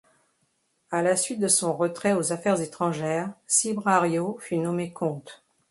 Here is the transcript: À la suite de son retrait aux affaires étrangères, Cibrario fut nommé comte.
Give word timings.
À 0.89 1.03
la 1.03 1.15
suite 1.15 1.39
de 1.39 1.47
son 1.47 1.77
retrait 1.77 2.13
aux 2.13 2.33
affaires 2.33 2.59
étrangères, 2.59 3.31
Cibrario 3.45 4.35
fut 4.39 4.57
nommé 4.57 4.91
comte. 4.91 5.43